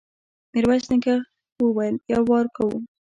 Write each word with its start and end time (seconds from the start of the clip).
ميرويس 0.53 0.85
نيکه 0.91 1.15
وويل: 1.61 1.95
يو 2.11 2.21
وار 2.29 2.45
کوو. 2.55 2.75